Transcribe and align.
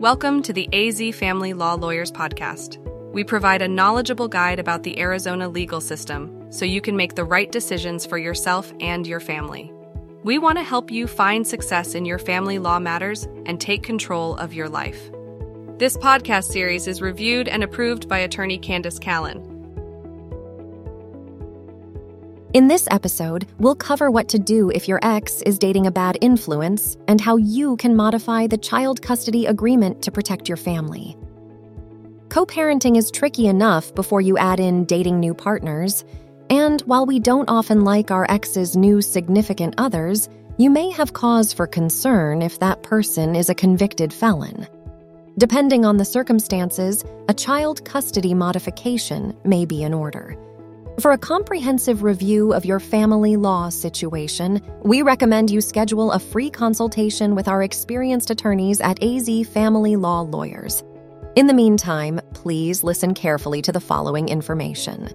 Welcome 0.00 0.40
to 0.44 0.54
the 0.54 0.66
AZ 0.72 1.14
Family 1.14 1.52
Law 1.52 1.74
Lawyers 1.74 2.10
Podcast. 2.10 2.78
We 3.12 3.22
provide 3.22 3.60
a 3.60 3.68
knowledgeable 3.68 4.28
guide 4.28 4.58
about 4.58 4.82
the 4.82 4.98
Arizona 4.98 5.46
legal 5.46 5.82
system 5.82 6.50
so 6.50 6.64
you 6.64 6.80
can 6.80 6.96
make 6.96 7.16
the 7.16 7.24
right 7.26 7.52
decisions 7.52 8.06
for 8.06 8.16
yourself 8.16 8.72
and 8.80 9.06
your 9.06 9.20
family. 9.20 9.70
We 10.24 10.38
want 10.38 10.56
to 10.56 10.64
help 10.64 10.90
you 10.90 11.06
find 11.06 11.46
success 11.46 11.94
in 11.94 12.06
your 12.06 12.18
family 12.18 12.58
law 12.58 12.78
matters 12.78 13.24
and 13.44 13.60
take 13.60 13.82
control 13.82 14.36
of 14.36 14.54
your 14.54 14.70
life. 14.70 15.10
This 15.76 15.98
podcast 15.98 16.44
series 16.44 16.86
is 16.86 17.02
reviewed 17.02 17.46
and 17.46 17.62
approved 17.62 18.08
by 18.08 18.20
attorney 18.20 18.56
Candace 18.56 18.98
Callan. 18.98 19.49
In 22.52 22.66
this 22.66 22.88
episode, 22.90 23.46
we'll 23.60 23.76
cover 23.76 24.10
what 24.10 24.28
to 24.30 24.38
do 24.40 24.70
if 24.70 24.88
your 24.88 24.98
ex 25.02 25.40
is 25.42 25.56
dating 25.56 25.86
a 25.86 25.92
bad 25.92 26.18
influence 26.20 26.96
and 27.06 27.20
how 27.20 27.36
you 27.36 27.76
can 27.76 27.94
modify 27.94 28.48
the 28.48 28.58
child 28.58 29.00
custody 29.00 29.46
agreement 29.46 30.02
to 30.02 30.10
protect 30.10 30.48
your 30.48 30.56
family. 30.56 31.16
Co 32.28 32.44
parenting 32.44 32.96
is 32.96 33.12
tricky 33.12 33.46
enough 33.46 33.94
before 33.94 34.20
you 34.20 34.36
add 34.36 34.58
in 34.58 34.84
dating 34.84 35.20
new 35.20 35.32
partners, 35.32 36.04
and 36.48 36.80
while 36.82 37.06
we 37.06 37.20
don't 37.20 37.48
often 37.48 37.84
like 37.84 38.10
our 38.10 38.28
ex's 38.28 38.76
new 38.76 39.00
significant 39.00 39.76
others, 39.78 40.28
you 40.58 40.70
may 40.70 40.90
have 40.90 41.12
cause 41.12 41.52
for 41.52 41.68
concern 41.68 42.42
if 42.42 42.58
that 42.58 42.82
person 42.82 43.36
is 43.36 43.48
a 43.48 43.54
convicted 43.54 44.12
felon. 44.12 44.66
Depending 45.38 45.84
on 45.84 45.98
the 45.98 46.04
circumstances, 46.04 47.04
a 47.28 47.34
child 47.34 47.84
custody 47.84 48.34
modification 48.34 49.36
may 49.44 49.64
be 49.64 49.84
in 49.84 49.94
order. 49.94 50.36
For 51.00 51.12
a 51.12 51.18
comprehensive 51.18 52.02
review 52.02 52.52
of 52.52 52.66
your 52.66 52.78
family 52.78 53.36
law 53.36 53.70
situation, 53.70 54.60
we 54.82 55.00
recommend 55.00 55.50
you 55.50 55.62
schedule 55.62 56.12
a 56.12 56.18
free 56.18 56.50
consultation 56.50 57.34
with 57.34 57.48
our 57.48 57.62
experienced 57.62 58.28
attorneys 58.28 58.82
at 58.82 59.02
AZ 59.02 59.48
Family 59.48 59.96
Law 59.96 60.20
Lawyers. 60.20 60.84
In 61.36 61.46
the 61.46 61.54
meantime, 61.54 62.20
please 62.34 62.84
listen 62.84 63.14
carefully 63.14 63.62
to 63.62 63.72
the 63.72 63.80
following 63.80 64.28
information. 64.28 65.08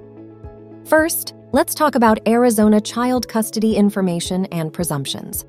First, 0.86 1.36
let's 1.52 1.76
talk 1.76 1.94
about 1.94 2.28
Arizona 2.28 2.82
child 2.82 3.28
custody 3.28 3.76
information 3.76 4.46
and 4.48 4.74
presumptions. 4.74 5.46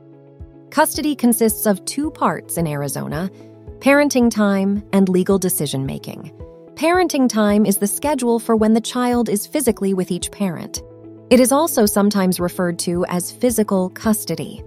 Custody 0.68 1.16
consists 1.16 1.64
of 1.64 1.82
two 1.86 2.10
parts 2.10 2.58
in 2.58 2.66
Arizona 2.66 3.30
parenting 3.78 4.30
time 4.30 4.84
and 4.92 5.08
legal 5.08 5.38
decision 5.38 5.86
making. 5.86 6.30
Parenting 6.76 7.26
time 7.26 7.64
is 7.64 7.78
the 7.78 7.86
schedule 7.86 8.38
for 8.38 8.54
when 8.54 8.74
the 8.74 8.82
child 8.82 9.30
is 9.30 9.46
physically 9.46 9.94
with 9.94 10.10
each 10.10 10.30
parent. 10.30 10.82
It 11.30 11.40
is 11.40 11.50
also 11.50 11.86
sometimes 11.86 12.38
referred 12.38 12.78
to 12.80 13.06
as 13.06 13.32
physical 13.32 13.88
custody. 13.88 14.62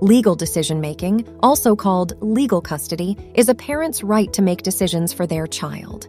Legal 0.00 0.34
decision 0.34 0.80
making, 0.80 1.24
also 1.44 1.76
called 1.76 2.20
legal 2.20 2.60
custody, 2.60 3.16
is 3.36 3.48
a 3.48 3.54
parent's 3.54 4.02
right 4.02 4.32
to 4.32 4.42
make 4.42 4.62
decisions 4.62 5.12
for 5.12 5.28
their 5.28 5.46
child. 5.46 6.08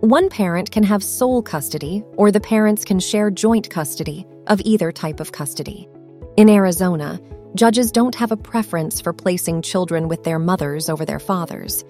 One 0.00 0.28
parent 0.28 0.70
can 0.70 0.82
have 0.82 1.02
sole 1.02 1.40
custody, 1.40 2.04
or 2.18 2.30
the 2.30 2.38
parents 2.38 2.84
can 2.84 3.00
share 3.00 3.30
joint 3.30 3.70
custody 3.70 4.26
of 4.46 4.60
either 4.60 4.92
type 4.92 5.20
of 5.20 5.32
custody. 5.32 5.88
In 6.36 6.50
Arizona, 6.50 7.18
judges 7.54 7.90
don't 7.90 8.14
have 8.14 8.30
a 8.30 8.36
preference 8.36 9.00
for 9.00 9.14
placing 9.14 9.62
children 9.62 10.06
with 10.06 10.22
their 10.22 10.38
mothers 10.38 10.90
over 10.90 11.06
their 11.06 11.18
fathers. 11.18 11.82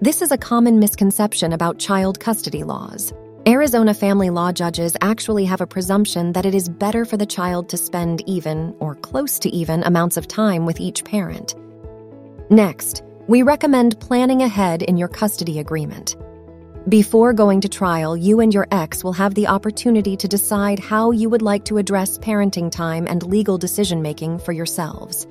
This 0.00 0.22
is 0.22 0.30
a 0.30 0.38
common 0.38 0.78
misconception 0.78 1.52
about 1.52 1.80
child 1.80 2.20
custody 2.20 2.62
laws. 2.62 3.12
Arizona 3.48 3.92
family 3.92 4.30
law 4.30 4.52
judges 4.52 4.96
actually 5.00 5.44
have 5.46 5.60
a 5.60 5.66
presumption 5.66 6.32
that 6.34 6.46
it 6.46 6.54
is 6.54 6.68
better 6.68 7.04
for 7.04 7.16
the 7.16 7.26
child 7.26 7.68
to 7.70 7.76
spend 7.76 8.22
even, 8.24 8.76
or 8.78 8.94
close 8.94 9.40
to 9.40 9.48
even, 9.48 9.82
amounts 9.82 10.16
of 10.16 10.28
time 10.28 10.66
with 10.66 10.78
each 10.78 11.04
parent. 11.04 11.56
Next, 12.48 13.02
we 13.26 13.42
recommend 13.42 13.98
planning 13.98 14.42
ahead 14.42 14.84
in 14.84 14.96
your 14.96 15.08
custody 15.08 15.58
agreement. 15.58 16.14
Before 16.88 17.32
going 17.32 17.60
to 17.62 17.68
trial, 17.68 18.16
you 18.16 18.38
and 18.38 18.54
your 18.54 18.68
ex 18.70 19.02
will 19.02 19.14
have 19.14 19.34
the 19.34 19.48
opportunity 19.48 20.16
to 20.16 20.28
decide 20.28 20.78
how 20.78 21.10
you 21.10 21.28
would 21.28 21.42
like 21.42 21.64
to 21.64 21.78
address 21.78 22.18
parenting 22.18 22.70
time 22.70 23.08
and 23.08 23.24
legal 23.24 23.58
decision 23.58 24.00
making 24.00 24.38
for 24.38 24.52
yourselves. 24.52 25.26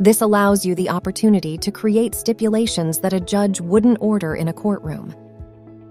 This 0.00 0.22
allows 0.22 0.64
you 0.64 0.74
the 0.74 0.88
opportunity 0.88 1.58
to 1.58 1.70
create 1.70 2.14
stipulations 2.14 3.00
that 3.00 3.12
a 3.12 3.20
judge 3.20 3.60
wouldn't 3.60 3.98
order 4.00 4.34
in 4.34 4.48
a 4.48 4.52
courtroom. 4.52 5.14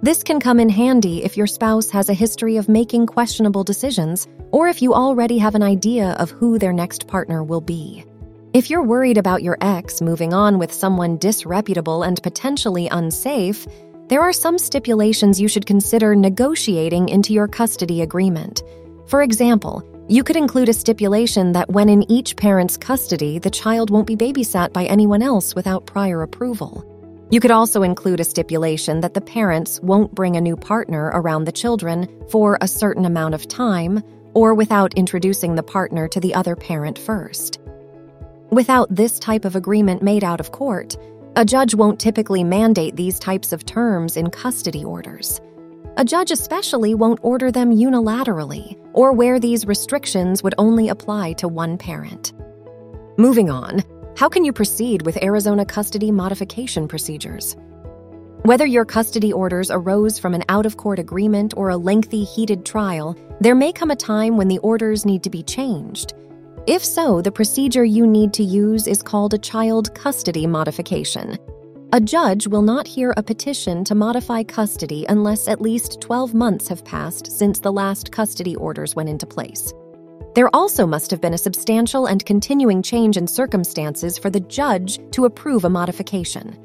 This 0.02 0.24
can 0.24 0.40
come 0.40 0.60
in 0.60 0.68
handy 0.68 1.24
if 1.24 1.38
your 1.38 1.46
spouse 1.46 1.92
has 1.92 2.10
a 2.10 2.14
history 2.16 2.58
of 2.58 2.68
making 2.68 3.06
questionable 3.06 3.64
decisions 3.64 4.28
or 4.50 4.68
if 4.68 4.82
you 4.82 4.96
already 4.96 5.38
have 5.38 5.54
an 5.54 5.62
idea 5.62 6.14
of 6.14 6.32
who 6.32 6.58
their 6.58 6.74
next 6.74 7.06
partner 7.06 7.44
will 7.44 7.62
be. 7.62 8.04
If 8.52 8.72
you're 8.72 8.82
worried 8.82 9.20
about 9.20 9.44
your 9.44 9.60
ex 9.62 10.02
moving 10.02 10.34
on 10.34 10.58
with 10.58 10.74
someone 10.74 11.20
disreputable 11.20 12.02
and 12.02 12.24
potentially 12.24 12.88
unsafe, 12.88 13.68
there 14.08 14.22
are 14.22 14.34
some 14.34 14.58
stipulations 14.58 15.40
you 15.40 15.48
should 15.48 15.68
consider 15.68 16.16
negotiating 16.16 17.10
into 17.10 17.32
your 17.32 17.48
custody 17.48 18.02
agreement. 18.02 18.64
For 19.06 19.22
example, 19.22 19.84
you 20.10 20.24
could 20.24 20.36
include 20.36 20.70
a 20.70 20.74
stipulation 20.74 21.52
that 21.52 21.70
when 21.70 21.88
in 21.88 22.10
each 22.12 22.36
parent's 22.36 22.78
custody, 22.78 23.38
the 23.38 23.52
child 23.52 23.92
won't 23.92 24.08
be 24.08 24.16
babysat 24.16 24.74
by 24.74 24.86
anyone 24.86 25.22
else 25.22 25.54
without 25.54 25.86
prior 25.86 26.24
approval. 26.24 26.84
You 27.30 27.40
could 27.40 27.52
also 27.52 27.84
include 27.84 28.20
a 28.20 28.24
stipulation 28.24 29.02
that 29.02 29.14
the 29.14 29.22
parents 29.22 29.80
won't 29.82 30.16
bring 30.16 30.36
a 30.36 30.42
new 30.42 30.58
partner 30.58 31.12
around 31.14 31.46
the 31.46 31.52
children 31.52 32.08
for 32.28 32.58
a 32.60 32.68
certain 32.68 33.06
amount 33.06 33.36
of 33.36 33.48
time 33.48 34.02
or 34.34 34.56
without 34.56 34.96
introducing 34.96 35.54
the 35.54 35.62
partner 35.62 36.08
to 36.08 36.20
the 36.20 36.34
other 36.34 36.56
parent 36.56 36.98
first. 36.98 37.60
Without 38.50 38.88
this 38.90 39.20
type 39.20 39.46
of 39.46 39.56
agreement 39.56 40.02
made 40.02 40.24
out 40.24 40.40
of 40.40 40.52
court, 40.52 40.98
a 41.36 41.46
judge 41.46 41.76
won't 41.76 42.00
typically 42.00 42.44
mandate 42.44 42.96
these 42.96 43.20
types 43.20 43.54
of 43.54 43.64
terms 43.64 44.18
in 44.18 44.32
custody 44.32 44.84
orders. 44.84 45.40
A 45.98 46.06
judge, 46.06 46.32
especially, 46.32 46.94
won't 46.94 47.20
order 47.24 47.52
them 47.52 47.76
unilaterally 47.76 48.78
or 48.94 49.14
where 49.14 49.40
these 49.40 49.66
restrictions 49.66 50.44
would 50.44 50.56
only 50.58 50.90
apply 50.90 51.34
to 51.34 51.48
one 51.48 51.78
parent. 51.78 52.34
Moving 53.18 53.50
on, 53.50 53.84
how 54.18 54.30
can 54.30 54.46
you 54.46 54.54
proceed 54.54 55.06
with 55.06 55.22
Arizona 55.22 55.66
custody 55.66 56.12
modification 56.12 56.88
procedures? 56.88 57.56
Whether 58.44 58.66
your 58.66 58.86
custody 58.86 59.34
orders 59.34 59.70
arose 59.70 60.18
from 60.18 60.34
an 60.34 60.44
out 60.48 60.66
of 60.66 60.78
court 60.78 61.00
agreement 61.00 61.54
or 61.58 61.70
a 61.70 61.78
lengthy, 61.78 62.24
heated 62.24 62.66
trial, 62.66 63.18
there 63.42 63.56
may 63.56 63.74
come 63.74 63.92
a 63.92 63.96
time 63.96 64.38
when 64.38 64.48
the 64.48 64.60
orders 64.60 65.06
need 65.06 65.24
to 65.24 65.30
be 65.30 65.44
changed. 65.44 66.14
If 66.66 66.84
so, 66.84 67.22
the 67.22 67.32
procedure 67.32 67.84
you 67.84 68.08
need 68.08 68.32
to 68.34 68.44
use 68.44 68.88
is 68.88 69.04
called 69.04 69.34
a 69.34 69.38
child 69.38 69.94
custody 69.96 70.48
modification. 70.48 71.38
A 71.92 72.00
judge 72.00 72.46
will 72.46 72.62
not 72.62 72.86
hear 72.86 73.16
a 73.18 73.24
petition 73.24 73.84
to 73.86 73.96
modify 73.96 74.44
custody 74.44 75.08
unless 75.10 75.48
at 75.48 75.60
least 75.60 76.00
12 76.02 76.36
months 76.36 76.68
have 76.68 76.86
passed 76.86 77.32
since 77.32 77.60
the 77.60 77.72
last 77.72 78.12
custody 78.12 78.56
orders 78.56 78.96
went 78.96 79.10
into 79.10 79.26
place. 79.26 79.74
There 80.36 80.56
also 80.56 80.86
must 80.86 81.10
have 81.10 81.20
been 81.20 81.34
a 81.34 81.38
substantial 81.38 82.06
and 82.06 82.24
continuing 82.24 82.84
change 82.84 83.18
in 83.18 83.26
circumstances 83.26 84.20
for 84.20 84.30
the 84.30 84.42
judge 84.42 85.00
to 85.14 85.26
approve 85.26 85.66
a 85.66 85.70
modification. 85.70 86.56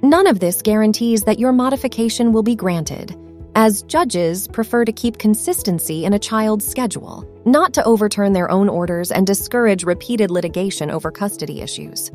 None 0.00 0.26
of 0.26 0.40
this 0.40 0.62
guarantees 0.62 1.22
that 1.24 1.38
your 1.38 1.52
modification 1.52 2.32
will 2.32 2.42
be 2.42 2.56
granted, 2.56 3.14
as 3.54 3.82
judges 3.82 4.48
prefer 4.48 4.86
to 4.86 4.92
keep 4.92 5.18
consistency 5.18 6.06
in 6.06 6.14
a 6.14 6.18
child's 6.18 6.66
schedule, 6.66 7.28
not 7.44 7.74
to 7.74 7.84
overturn 7.84 8.32
their 8.32 8.50
own 8.50 8.70
orders 8.70 9.12
and 9.12 9.26
discourage 9.26 9.84
repeated 9.84 10.30
litigation 10.30 10.90
over 10.90 11.10
custody 11.10 11.60
issues. 11.60 12.10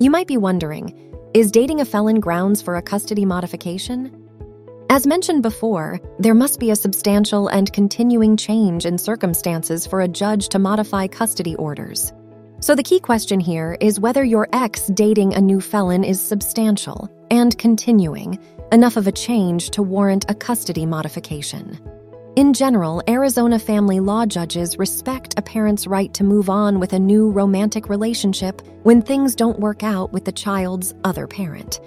You 0.00 0.10
might 0.10 0.26
be 0.26 0.36
wondering, 0.36 1.13
is 1.34 1.50
dating 1.50 1.80
a 1.80 1.84
felon 1.84 2.20
grounds 2.20 2.62
for 2.62 2.76
a 2.76 2.82
custody 2.82 3.24
modification? 3.24 4.16
As 4.88 5.04
mentioned 5.04 5.42
before, 5.42 6.00
there 6.20 6.32
must 6.32 6.60
be 6.60 6.70
a 6.70 6.76
substantial 6.76 7.48
and 7.48 7.72
continuing 7.72 8.36
change 8.36 8.86
in 8.86 8.96
circumstances 8.96 9.84
for 9.84 10.00
a 10.00 10.08
judge 10.08 10.48
to 10.50 10.60
modify 10.60 11.08
custody 11.08 11.56
orders. 11.56 12.12
So 12.60 12.76
the 12.76 12.84
key 12.84 13.00
question 13.00 13.40
here 13.40 13.76
is 13.80 13.98
whether 13.98 14.22
your 14.22 14.48
ex 14.52 14.86
dating 14.86 15.34
a 15.34 15.40
new 15.40 15.60
felon 15.60 16.04
is 16.04 16.20
substantial 16.20 17.10
and 17.32 17.58
continuing, 17.58 18.38
enough 18.70 18.96
of 18.96 19.08
a 19.08 19.12
change 19.12 19.70
to 19.70 19.82
warrant 19.82 20.26
a 20.30 20.34
custody 20.36 20.86
modification. 20.86 21.80
In 22.36 22.52
general, 22.52 23.00
Arizona 23.08 23.60
family 23.60 24.00
law 24.00 24.26
judges 24.26 24.76
respect 24.76 25.34
a 25.36 25.42
parent's 25.42 25.86
right 25.86 26.12
to 26.14 26.24
move 26.24 26.50
on 26.50 26.80
with 26.80 26.92
a 26.92 26.98
new 26.98 27.30
romantic 27.30 27.88
relationship 27.88 28.60
when 28.82 29.02
things 29.02 29.36
don't 29.36 29.60
work 29.60 29.84
out 29.84 30.12
with 30.12 30.24
the 30.24 30.32
child's 30.32 30.96
other 31.04 31.28
parent. 31.28 31.78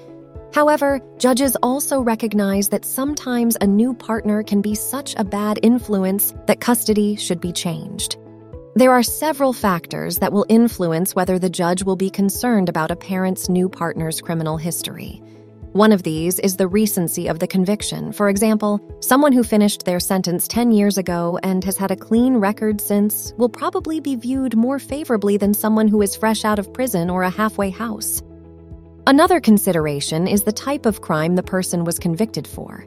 However, 0.53 1.01
judges 1.17 1.57
also 1.61 1.99
recognize 1.99 2.69
that 2.69 2.85
sometimes 2.85 3.57
a 3.59 3.67
new 3.67 3.93
partner 3.93 4.41
can 4.41 4.61
be 4.61 4.73
such 4.73 5.15
a 5.17 5.25
bad 5.25 5.59
influence 5.63 6.33
that 6.45 6.61
custody 6.61 7.17
should 7.17 7.41
be 7.41 7.51
changed. 7.51 8.15
There 8.73 8.93
are 8.93 9.03
several 9.03 9.51
factors 9.51 10.19
that 10.19 10.31
will 10.31 10.45
influence 10.47 11.13
whether 11.13 11.37
the 11.37 11.49
judge 11.49 11.83
will 11.83 11.97
be 11.97 12.09
concerned 12.09 12.69
about 12.69 12.91
a 12.91 12.95
parent's 12.95 13.49
new 13.49 13.67
partner's 13.67 14.21
criminal 14.21 14.55
history. 14.55 15.21
One 15.77 15.91
of 15.91 16.01
these 16.01 16.39
is 16.39 16.57
the 16.57 16.67
recency 16.67 17.27
of 17.27 17.37
the 17.37 17.45
conviction. 17.45 18.11
For 18.11 18.29
example, 18.29 18.81
someone 18.99 19.31
who 19.31 19.43
finished 19.43 19.85
their 19.85 19.99
sentence 19.99 20.47
10 20.47 20.71
years 20.71 20.97
ago 20.97 21.37
and 21.43 21.63
has 21.63 21.77
had 21.77 21.91
a 21.91 21.95
clean 21.95 22.37
record 22.37 22.81
since 22.81 23.31
will 23.37 23.47
probably 23.47 23.99
be 23.99 24.15
viewed 24.15 24.57
more 24.57 24.79
favorably 24.79 25.37
than 25.37 25.53
someone 25.53 25.87
who 25.87 26.01
is 26.01 26.15
fresh 26.15 26.43
out 26.43 26.57
of 26.57 26.73
prison 26.73 27.11
or 27.11 27.21
a 27.21 27.29
halfway 27.29 27.69
house. 27.69 28.23
Another 29.05 29.39
consideration 29.39 30.27
is 30.27 30.41
the 30.41 30.51
type 30.51 30.87
of 30.87 31.01
crime 31.01 31.35
the 31.35 31.43
person 31.43 31.83
was 31.83 31.99
convicted 31.99 32.47
for. 32.47 32.83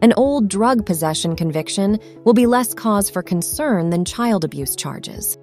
An 0.00 0.14
old 0.16 0.48
drug 0.48 0.86
possession 0.86 1.36
conviction 1.36 1.98
will 2.24 2.32
be 2.32 2.46
less 2.46 2.72
cause 2.72 3.10
for 3.10 3.22
concern 3.22 3.90
than 3.90 4.06
child 4.06 4.46
abuse 4.46 4.74
charges. 4.74 5.36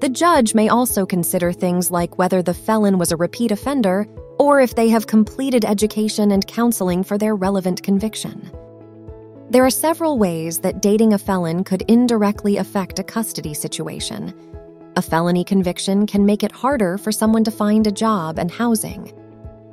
The 0.00 0.08
judge 0.08 0.54
may 0.54 0.68
also 0.68 1.06
consider 1.06 1.52
things 1.52 1.92
like 1.92 2.18
whether 2.18 2.42
the 2.42 2.54
felon 2.54 2.98
was 2.98 3.12
a 3.12 3.16
repeat 3.16 3.52
offender 3.52 4.08
or 4.40 4.58
if 4.58 4.74
they 4.74 4.88
have 4.88 5.06
completed 5.06 5.66
education 5.66 6.30
and 6.30 6.46
counseling 6.46 7.04
for 7.04 7.18
their 7.18 7.36
relevant 7.36 7.82
conviction. 7.82 8.50
There 9.50 9.66
are 9.66 9.70
several 9.70 10.16
ways 10.16 10.60
that 10.60 10.80
dating 10.80 11.12
a 11.12 11.18
felon 11.18 11.62
could 11.62 11.82
indirectly 11.82 12.56
affect 12.56 12.98
a 12.98 13.04
custody 13.04 13.52
situation. 13.52 14.32
A 14.96 15.02
felony 15.02 15.44
conviction 15.44 16.06
can 16.06 16.24
make 16.24 16.42
it 16.42 16.52
harder 16.52 16.96
for 16.96 17.12
someone 17.12 17.44
to 17.44 17.50
find 17.50 17.86
a 17.86 17.92
job 17.92 18.38
and 18.38 18.50
housing. 18.50 19.12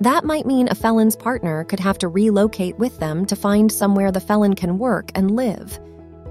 That 0.02 0.26
might 0.26 0.46
mean 0.46 0.68
a 0.68 0.76
felon's 0.76 1.16
partner 1.16 1.64
could 1.64 1.80
have 1.80 1.98
to 2.00 2.10
relocate 2.10 2.78
with 2.78 3.00
them 3.00 3.26
to 3.28 3.38
find 3.38 3.72
somewhere 3.72 4.12
the 4.12 4.20
felon 4.20 4.54
can 4.54 4.78
work 4.78 5.12
and 5.16 5.32
live. 5.32 5.80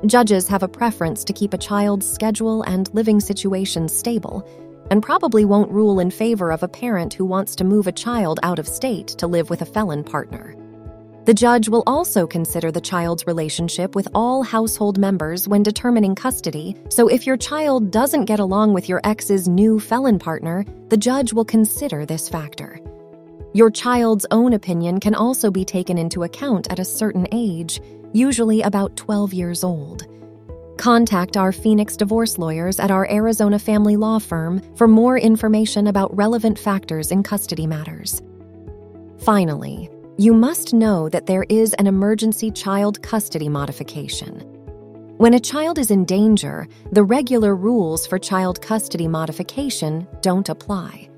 Judges 0.04 0.46
have 0.48 0.62
a 0.62 0.68
preference 0.68 1.24
to 1.24 1.32
keep 1.32 1.54
a 1.54 1.58
child's 1.58 2.06
schedule 2.06 2.62
and 2.64 2.92
living 2.92 3.18
situation 3.18 3.88
stable, 3.88 4.46
and 4.90 5.02
probably 5.02 5.44
won't 5.44 5.70
rule 5.70 6.00
in 6.00 6.10
favor 6.10 6.50
of 6.50 6.62
a 6.62 6.68
parent 6.68 7.14
who 7.14 7.24
wants 7.24 7.56
to 7.56 7.64
move 7.64 7.86
a 7.86 7.92
child 7.92 8.40
out 8.42 8.58
of 8.58 8.68
state 8.68 9.08
to 9.08 9.26
live 9.26 9.50
with 9.50 9.62
a 9.62 9.66
felon 9.66 10.04
partner. 10.04 10.54
The 11.26 11.34
judge 11.34 11.68
will 11.68 11.82
also 11.88 12.24
consider 12.24 12.70
the 12.70 12.80
child's 12.80 13.26
relationship 13.26 13.96
with 13.96 14.06
all 14.14 14.44
household 14.44 14.96
members 14.96 15.48
when 15.48 15.64
determining 15.64 16.14
custody, 16.14 16.76
so 16.88 17.08
if 17.08 17.26
your 17.26 17.36
child 17.36 17.90
doesn't 17.90 18.26
get 18.26 18.38
along 18.38 18.74
with 18.74 18.88
your 18.88 19.00
ex's 19.02 19.48
new 19.48 19.80
felon 19.80 20.20
partner, 20.20 20.64
the 20.88 20.96
judge 20.96 21.32
will 21.32 21.44
consider 21.44 22.06
this 22.06 22.28
factor. 22.28 22.78
Your 23.54 23.70
child's 23.70 24.26
own 24.30 24.52
opinion 24.52 25.00
can 25.00 25.16
also 25.16 25.50
be 25.50 25.64
taken 25.64 25.98
into 25.98 26.22
account 26.22 26.70
at 26.70 26.78
a 26.78 26.84
certain 26.84 27.26
age, 27.32 27.80
usually 28.12 28.62
about 28.62 28.96
12 28.96 29.34
years 29.34 29.64
old. 29.64 30.06
Contact 30.76 31.36
our 31.38 31.52
Phoenix 31.52 31.96
divorce 31.96 32.38
lawyers 32.38 32.78
at 32.78 32.90
our 32.90 33.10
Arizona 33.10 33.58
family 33.58 33.96
law 33.96 34.18
firm 34.18 34.60
for 34.76 34.86
more 34.86 35.18
information 35.18 35.86
about 35.86 36.14
relevant 36.14 36.58
factors 36.58 37.10
in 37.10 37.22
custody 37.22 37.66
matters. 37.66 38.22
Finally, 39.18 39.90
you 40.18 40.34
must 40.34 40.74
know 40.74 41.08
that 41.08 41.26
there 41.26 41.44
is 41.48 41.72
an 41.74 41.86
emergency 41.86 42.50
child 42.50 43.02
custody 43.02 43.48
modification. 43.48 44.40
When 45.16 45.34
a 45.34 45.40
child 45.40 45.78
is 45.78 45.90
in 45.90 46.04
danger, 46.04 46.68
the 46.92 47.04
regular 47.04 47.56
rules 47.56 48.06
for 48.06 48.18
child 48.18 48.60
custody 48.60 49.08
modification 49.08 50.06
don't 50.20 50.48
apply. 50.50 51.08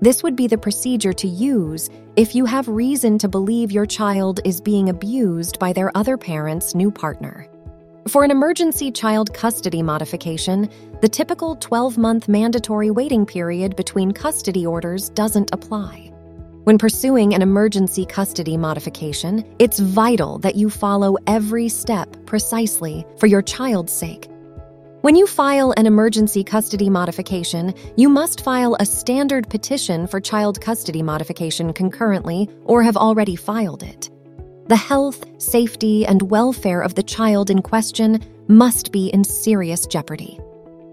This 0.00 0.22
would 0.22 0.36
be 0.36 0.46
the 0.46 0.58
procedure 0.58 1.12
to 1.12 1.28
use 1.28 1.90
if 2.14 2.34
you 2.34 2.44
have 2.44 2.68
reason 2.68 3.18
to 3.18 3.28
believe 3.28 3.72
your 3.72 3.86
child 3.86 4.40
is 4.44 4.60
being 4.60 4.88
abused 4.88 5.58
by 5.58 5.72
their 5.72 5.96
other 5.96 6.16
parent's 6.16 6.74
new 6.74 6.90
partner. 6.90 7.48
For 8.08 8.24
an 8.24 8.30
emergency 8.30 8.90
child 8.90 9.32
custody 9.32 9.82
modification, 9.82 10.68
the 11.00 11.08
typical 11.08 11.56
12 11.56 11.98
month 11.98 12.28
mandatory 12.28 12.90
waiting 12.90 13.24
period 13.24 13.76
between 13.76 14.12
custody 14.12 14.66
orders 14.66 15.08
doesn't 15.10 15.52
apply. 15.52 16.10
When 16.64 16.78
pursuing 16.78 17.34
an 17.34 17.42
emergency 17.42 18.04
custody 18.04 18.56
modification, 18.56 19.44
it's 19.58 19.78
vital 19.78 20.38
that 20.38 20.56
you 20.56 20.68
follow 20.68 21.16
every 21.26 21.68
step 21.68 22.16
precisely 22.26 23.04
for 23.18 23.26
your 23.26 23.42
child's 23.42 23.92
sake 23.92 24.28
when 25.02 25.16
you 25.16 25.26
file 25.26 25.74
an 25.76 25.86
emergency 25.86 26.44
custody 26.44 26.88
modification, 26.88 27.74
you 27.96 28.08
must 28.08 28.44
file 28.44 28.76
a 28.78 28.86
standard 28.86 29.50
petition 29.50 30.06
for 30.06 30.20
child 30.20 30.60
custody 30.60 31.02
modification 31.02 31.72
concurrently 31.72 32.48
or 32.64 32.84
have 32.84 32.96
already 32.96 33.34
filed 33.34 33.82
it. 33.82 34.11
The 34.66 34.76
health, 34.76 35.24
safety, 35.38 36.06
and 36.06 36.30
welfare 36.30 36.82
of 36.82 36.94
the 36.94 37.02
child 37.02 37.50
in 37.50 37.62
question 37.62 38.20
must 38.48 38.92
be 38.92 39.08
in 39.08 39.24
serious 39.24 39.86
jeopardy. 39.86 40.38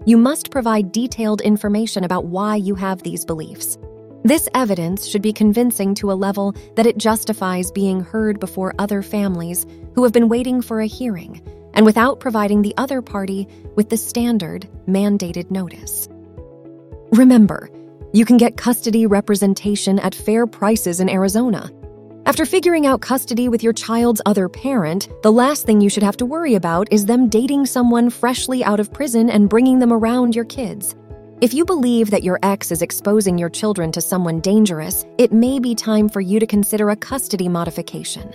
You 0.06 0.16
must 0.16 0.50
provide 0.50 0.92
detailed 0.92 1.40
information 1.40 2.04
about 2.04 2.26
why 2.26 2.56
you 2.56 2.74
have 2.74 3.02
these 3.02 3.24
beliefs. 3.24 3.78
This 4.24 4.48
evidence 4.54 5.06
should 5.06 5.22
be 5.22 5.32
convincing 5.32 5.94
to 5.96 6.10
a 6.10 6.14
level 6.14 6.54
that 6.74 6.86
it 6.86 6.98
justifies 6.98 7.70
being 7.70 8.00
heard 8.00 8.40
before 8.40 8.74
other 8.78 9.02
families 9.02 9.64
who 9.94 10.02
have 10.02 10.12
been 10.12 10.28
waiting 10.28 10.60
for 10.60 10.80
a 10.80 10.86
hearing 10.86 11.40
and 11.72 11.86
without 11.86 12.20
providing 12.20 12.62
the 12.62 12.74
other 12.76 13.00
party 13.00 13.46
with 13.76 13.88
the 13.88 13.96
standard 13.96 14.68
mandated 14.88 15.50
notice. 15.50 16.08
Remember, 17.12 17.70
you 18.12 18.24
can 18.24 18.36
get 18.36 18.56
custody 18.56 19.06
representation 19.06 19.98
at 20.00 20.14
fair 20.14 20.46
prices 20.46 21.00
in 21.00 21.08
Arizona. 21.08 21.70
After 22.30 22.46
figuring 22.46 22.86
out 22.86 23.00
custody 23.00 23.48
with 23.48 23.60
your 23.60 23.72
child's 23.72 24.22
other 24.24 24.48
parent, 24.48 25.08
the 25.24 25.32
last 25.32 25.66
thing 25.66 25.80
you 25.80 25.90
should 25.90 26.04
have 26.04 26.16
to 26.18 26.24
worry 26.24 26.54
about 26.54 26.86
is 26.92 27.04
them 27.04 27.28
dating 27.28 27.66
someone 27.66 28.08
freshly 28.08 28.62
out 28.62 28.78
of 28.78 28.92
prison 28.92 29.28
and 29.28 29.48
bringing 29.48 29.80
them 29.80 29.92
around 29.92 30.36
your 30.36 30.44
kids. 30.44 30.94
If 31.40 31.52
you 31.52 31.64
believe 31.64 32.08
that 32.12 32.22
your 32.22 32.38
ex 32.44 32.70
is 32.70 32.82
exposing 32.82 33.36
your 33.36 33.48
children 33.48 33.90
to 33.90 34.00
someone 34.00 34.38
dangerous, 34.38 35.04
it 35.18 35.32
may 35.32 35.58
be 35.58 35.74
time 35.74 36.08
for 36.08 36.20
you 36.20 36.38
to 36.38 36.46
consider 36.46 36.90
a 36.90 36.94
custody 36.94 37.48
modification. 37.48 38.32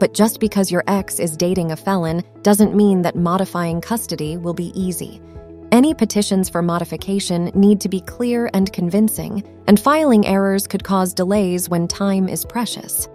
But 0.00 0.12
just 0.12 0.40
because 0.40 0.72
your 0.72 0.82
ex 0.88 1.20
is 1.20 1.36
dating 1.36 1.70
a 1.70 1.76
felon 1.76 2.24
doesn't 2.42 2.74
mean 2.74 3.02
that 3.02 3.14
modifying 3.14 3.80
custody 3.80 4.36
will 4.36 4.54
be 4.54 4.72
easy. 4.74 5.20
Any 5.70 5.94
petitions 5.94 6.48
for 6.48 6.62
modification 6.62 7.52
need 7.54 7.80
to 7.82 7.88
be 7.88 8.00
clear 8.00 8.50
and 8.54 8.72
convincing, 8.72 9.44
and 9.68 9.78
filing 9.78 10.26
errors 10.26 10.66
could 10.66 10.82
cause 10.82 11.14
delays 11.14 11.68
when 11.68 11.86
time 11.86 12.28
is 12.28 12.44
precious. 12.44 13.08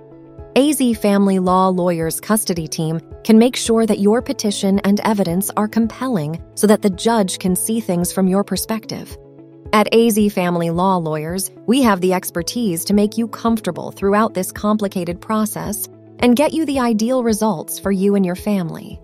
AZ 0.58 0.98
Family 0.98 1.40
Law 1.40 1.70
Lawyers 1.70 2.20
Custody 2.20 2.68
Team 2.68 3.00
can 3.24 3.40
make 3.40 3.56
sure 3.56 3.86
that 3.86 4.00
your 4.00 4.22
petition 4.22 4.80
and 4.80 5.00
evidence 5.06 5.50
are 5.56 5.68
compelling 5.68 6.44
so 6.56 6.68
that 6.68 6.82
the 6.82 6.90
judge 6.90 7.40
can 7.40 7.56
see 7.56 7.80
things 7.80 8.12
from 8.12 8.28
your 8.28 8.44
perspective. 8.44 9.18
At 9.72 9.94
AZ 9.96 10.34
Family 10.34 10.70
Law 10.70 10.98
Lawyers, 10.98 11.52
we 11.68 11.82
have 11.84 12.02
the 12.02 12.12
expertise 12.12 12.84
to 12.84 12.94
make 12.94 13.18
you 13.18 13.30
comfortable 13.30 13.92
throughout 13.92 14.34
this 14.34 14.52
complicated 14.52 15.22
process 15.22 15.88
and 16.20 16.36
get 16.36 16.52
you 16.52 16.66
the 16.66 16.80
ideal 16.80 17.24
results 17.24 17.80
for 17.80 17.94
you 17.94 18.16
and 18.16 18.26
your 18.26 18.36
family. 18.36 19.00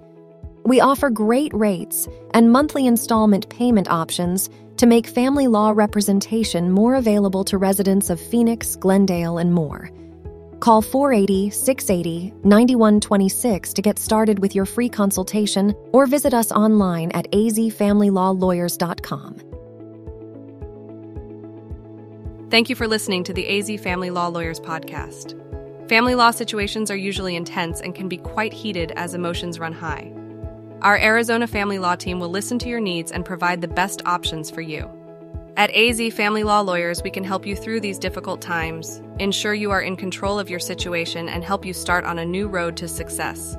We 0.65 0.81
offer 0.81 1.09
great 1.09 1.53
rates 1.53 2.09
and 2.33 2.51
monthly 2.51 2.87
installment 2.87 3.47
payment 3.47 3.89
options 3.89 4.49
to 4.75 4.85
make 4.85 5.07
family 5.07 5.47
law 5.47 5.71
representation 5.73 6.73
more 6.73 6.95
available 6.95 7.45
to 7.45 7.57
residents 7.57 8.09
of 8.09 8.19
Phoenix, 8.19 8.75
Glendale, 8.75 9.37
and 9.37 9.53
more. 9.53 9.89
Call 10.59 10.81
480 10.81 11.51
680 11.51 12.33
9126 12.43 13.73
to 13.73 13.81
get 13.81 13.99
started 13.99 14.39
with 14.39 14.55
your 14.55 14.65
free 14.65 14.89
consultation 14.89 15.73
or 15.93 16.07
visit 16.07 16.33
us 16.33 16.51
online 16.51 17.11
at 17.11 17.31
azfamilylawlawyers.com. 17.31 19.41
Thank 22.49 22.69
you 22.69 22.77
for 22.77 22.87
listening 22.87 23.25
to 23.25 23.33
the 23.33 23.59
AZ 23.59 23.81
Family 23.81 24.09
Law 24.09 24.27
Lawyers 24.27 24.59
podcast. 24.59 25.37
Family 25.89 26.15
law 26.15 26.31
situations 26.31 26.89
are 26.89 26.95
usually 26.95 27.35
intense 27.35 27.81
and 27.81 27.93
can 27.93 28.07
be 28.07 28.17
quite 28.17 28.53
heated 28.53 28.93
as 28.95 29.13
emotions 29.13 29.59
run 29.59 29.73
high. 29.73 30.13
Our 30.81 30.97
Arizona 30.97 31.47
family 31.47 31.79
law 31.79 31.95
team 31.95 32.19
will 32.19 32.29
listen 32.29 32.57
to 32.59 32.69
your 32.69 32.79
needs 32.79 33.11
and 33.11 33.25
provide 33.25 33.61
the 33.61 33.67
best 33.67 34.01
options 34.05 34.49
for 34.49 34.61
you. 34.61 34.89
At 35.57 35.75
AZ 35.75 36.13
Family 36.13 36.43
Law 36.43 36.61
Lawyers, 36.61 37.01
we 37.01 37.09
can 37.09 37.23
help 37.23 37.43
you 37.43 37.55
through 37.55 37.79
these 37.79 37.97
difficult 37.97 38.41
times, 38.41 39.01
ensure 39.17 39.55
you 39.55 39.71
are 39.71 39.81
in 39.81 39.95
control 39.95 40.37
of 40.37 40.51
your 40.51 40.59
situation, 40.59 41.27
and 41.27 41.43
help 41.43 41.65
you 41.65 41.73
start 41.73 42.05
on 42.05 42.19
a 42.19 42.25
new 42.25 42.47
road 42.47 42.77
to 42.77 42.87
success. 42.87 43.57